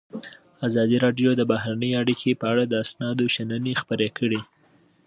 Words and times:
ازادي 0.67 0.97
راډیو 1.05 1.29
د 1.35 1.41
بهرنۍ 1.51 1.91
اړیکې 2.01 2.31
په 2.41 2.45
اړه 2.51 2.63
د 2.67 2.73
استادانو 2.83 3.31
شننې 3.35 3.73
خپرې 3.81 4.09
کړي. 4.17 4.41